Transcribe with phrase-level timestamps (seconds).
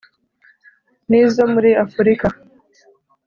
[1.09, 2.27] nizo muri Afurika